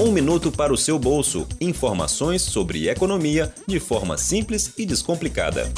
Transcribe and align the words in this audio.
Um 0.00 0.10
minuto 0.10 0.50
para 0.50 0.72
o 0.72 0.78
seu 0.78 0.98
bolso. 0.98 1.46
Informações 1.60 2.40
sobre 2.40 2.88
economia 2.88 3.52
de 3.66 3.78
forma 3.78 4.16
simples 4.16 4.72
e 4.78 4.86
descomplicada. 4.86 5.70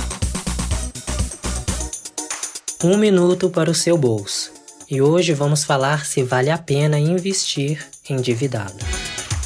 Um 2.84 2.96
minuto 2.96 3.50
para 3.50 3.68
o 3.68 3.74
seu 3.74 3.98
bolso. 3.98 4.52
E 4.88 5.02
hoje 5.02 5.32
vamos 5.32 5.64
falar 5.64 6.06
se 6.06 6.22
vale 6.22 6.50
a 6.50 6.56
pena 6.56 7.00
investir 7.00 7.84
endividado. 8.08 8.79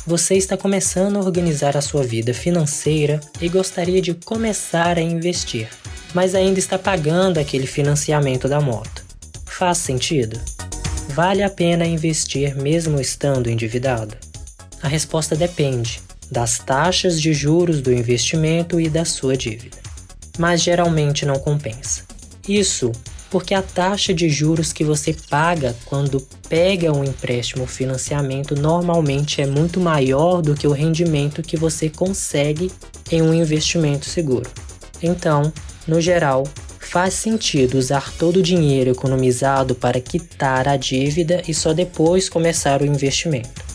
Você 0.07 0.34
está 0.34 0.59
começando 0.59 1.16
a 1.16 1.20
organizar 1.20 1.74
a 1.74 1.80
sua 1.80 2.02
vida 2.02 2.34
financeira 2.34 3.18
e 3.40 3.48
gostaria 3.48 4.02
de 4.02 4.12
começar 4.12 4.98
a 4.98 5.02
investir, 5.02 5.70
mas 6.12 6.34
ainda 6.34 6.58
está 6.58 6.79
pagando 6.79 7.38
aquele 7.38 7.66
financiamento 7.66 8.46
da 8.46 8.61
moto. 8.61 9.02
Faz 9.46 9.79
sentido? 9.79 10.38
Vale 11.14 11.43
a 11.43 11.48
pena 11.48 11.86
investir 11.86 12.54
mesmo 12.54 13.00
estando 13.00 13.48
endividado? 13.48 14.14
A 14.82 14.88
resposta 14.88 15.34
depende 15.34 16.01
das 16.30 16.59
taxas 16.59 17.20
de 17.20 17.32
juros 17.32 17.80
do 17.80 17.92
investimento 17.92 18.80
e 18.80 18.88
da 18.88 19.05
sua 19.05 19.37
dívida. 19.37 19.78
Mas 20.38 20.62
geralmente 20.62 21.24
não 21.24 21.38
compensa. 21.38 22.02
Isso 22.48 22.92
porque 23.30 23.54
a 23.54 23.62
taxa 23.62 24.15
de 24.15 24.28
juros 24.28 24.73
que 24.73 24.84
você 24.84 25.15
paga 25.28 25.74
quando 25.84 26.20
pega 26.48 26.92
um 26.92 27.04
empréstimo 27.04 27.62
ou 27.62 27.68
financiamento 27.68 28.54
normalmente 28.54 29.42
é 29.42 29.46
muito 29.46 29.80
maior 29.80 30.41
do 30.41 30.54
que 30.54 30.66
o 30.66 30.73
rendimento 30.73 31.43
que 31.43 31.56
você 31.56 31.90
consegue 31.90 32.70
em 33.10 33.23
um 33.23 33.34
investimento 33.34 34.06
seguro. 34.06 34.48
Então, 35.02 35.52
no 35.87 36.01
geral, 36.01 36.45
faz 36.79 37.15
sentido 37.15 37.77
usar 37.77 38.12
todo 38.12 38.37
o 38.37 38.43
dinheiro 38.43 38.90
economizado 38.90 39.74
para 39.74 40.01
quitar 40.01 40.68
a 40.68 40.77
dívida 40.77 41.43
e 41.48 41.52
só 41.52 41.73
depois 41.73 42.29
começar 42.29 42.80
o 42.80 42.87
investimento. 42.87 43.66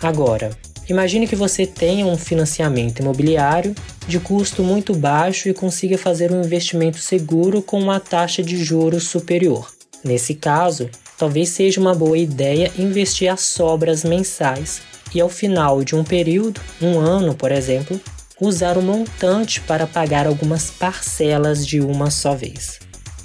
Agora, 0.00 0.50
imagine 0.88 1.26
que 1.26 1.36
você 1.36 1.66
tenha 1.66 2.06
um 2.06 2.16
financiamento 2.16 3.00
imobiliário 3.00 3.74
de 4.06 4.20
custo 4.20 4.62
muito 4.62 4.94
baixo 4.94 5.48
e 5.48 5.54
consiga 5.54 5.96
fazer 5.96 6.30
um 6.30 6.42
investimento 6.42 6.98
seguro 6.98 7.62
com 7.62 7.80
uma 7.80 7.98
taxa 7.98 8.42
de 8.42 8.56
juros 8.62 9.04
superior. 9.04 9.70
Nesse 10.04 10.34
caso, 10.34 10.88
talvez 11.18 11.48
seja 11.48 11.80
uma 11.80 11.94
boa 11.94 12.16
ideia 12.16 12.70
investir 12.78 13.28
as 13.28 13.40
sobras 13.40 14.04
mensais 14.04 14.82
e 15.14 15.20
ao 15.20 15.28
final 15.28 15.82
de 15.82 15.96
um 15.96 16.04
período, 16.04 16.60
um 16.80 16.98
ano 17.00 17.34
por 17.34 17.50
exemplo, 17.50 18.00
usar 18.40 18.76
o 18.76 18.82
montante 18.82 19.60
para 19.62 19.86
pagar 19.86 20.26
algumas 20.26 20.70
parcelas 20.70 21.66
de 21.66 21.80
uma 21.80 22.10
só 22.10 22.34
vez. 22.34 22.78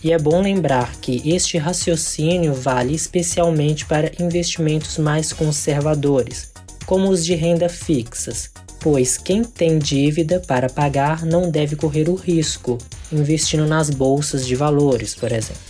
E 0.03 0.11
é 0.11 0.17
bom 0.17 0.41
lembrar 0.41 0.95
que 0.99 1.21
este 1.29 1.57
raciocínio 1.59 2.53
vale 2.53 2.95
especialmente 2.95 3.85
para 3.85 4.11
investimentos 4.19 4.97
mais 4.97 5.31
conservadores, 5.31 6.50
como 6.91 7.07
os 7.07 7.23
de 7.23 7.35
renda 7.35 7.69
fixas, 7.69 8.49
pois 8.81 9.17
quem 9.17 9.45
tem 9.45 9.79
dívida 9.79 10.41
para 10.45 10.67
pagar 10.67 11.25
não 11.25 11.49
deve 11.49 11.77
correr 11.77 12.09
o 12.09 12.15
risco 12.15 12.77
investindo 13.13 13.65
nas 13.65 13.89
bolsas 13.89 14.45
de 14.45 14.57
valores, 14.57 15.15
por 15.15 15.31
exemplo. 15.31 15.61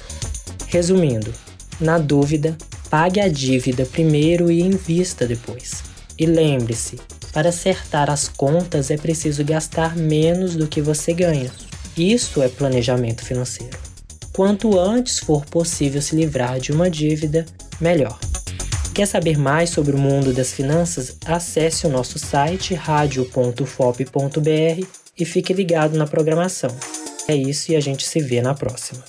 Resumindo, 0.66 1.32
na 1.80 2.00
dúvida, 2.00 2.58
pague 2.90 3.20
a 3.20 3.28
dívida 3.28 3.86
primeiro 3.86 4.50
e 4.50 4.62
invista 4.62 5.28
depois. 5.28 5.84
E 6.18 6.26
lembre-se, 6.26 7.00
para 7.32 7.50
acertar 7.50 8.10
as 8.10 8.28
contas 8.28 8.90
é 8.90 8.98
preciso 8.98 9.46
gastar 9.46 9.96
menos 9.96 10.56
do 10.56 10.66
que 10.66 10.82
você 10.82 11.14
ganha. 11.14 11.52
Isso 11.96 12.42
é 12.42 12.48
planejamento 12.48 13.24
financeiro. 13.24 13.78
Quanto 14.34 14.80
antes 14.80 15.20
for 15.20 15.46
possível 15.46 16.02
se 16.02 16.16
livrar 16.16 16.60
de 16.60 16.72
uma 16.72 16.90
dívida, 16.90 17.46
melhor. 17.80 18.18
Quer 18.94 19.06
saber 19.06 19.38
mais 19.38 19.70
sobre 19.70 19.95
o 19.95 19.97
mundo 19.97 20.34
das 20.34 20.52
finanças? 20.52 21.16
Acesse 21.25 21.88
o 21.88 21.89
nosso 21.89 22.20
site 22.20 22.73
radio.fop.br 22.73 24.86
e 25.17 25.25
fique 25.25 25.53
ligado 25.53 25.97
na 25.97 26.06
programação. 26.06 26.70
É 27.28 27.34
isso 27.34 27.72
e 27.72 27.75
a 27.75 27.80
gente 27.80 28.06
se 28.06 28.19
vê 28.19 28.41
na 28.41 28.53
próxima. 28.53 29.01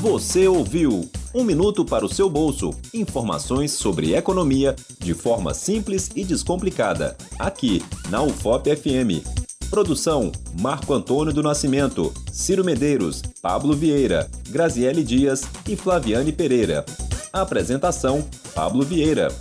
Você 0.00 0.48
ouviu 0.48 1.08
Um 1.32 1.44
Minuto 1.44 1.84
para 1.84 2.04
o 2.04 2.12
seu 2.12 2.28
bolso. 2.28 2.74
Informações 2.92 3.72
sobre 3.72 4.14
economia 4.14 4.74
de 4.98 5.14
forma 5.14 5.54
simples 5.54 6.10
e 6.14 6.24
descomplicada. 6.24 7.16
Aqui 7.38 7.82
na 8.10 8.22
UFOP 8.22 8.74
FM. 8.74 9.43
Produção: 9.74 10.30
Marco 10.60 10.94
Antônio 10.94 11.32
do 11.32 11.42
Nascimento, 11.42 12.14
Ciro 12.30 12.64
Medeiros, 12.64 13.20
Pablo 13.42 13.74
Vieira, 13.74 14.30
Graziele 14.48 15.02
Dias 15.02 15.42
e 15.68 15.74
Flaviane 15.74 16.30
Pereira. 16.30 16.84
Apresentação: 17.32 18.24
Pablo 18.54 18.84
Vieira. 18.84 19.32